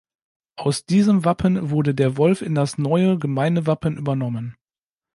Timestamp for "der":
1.93-2.17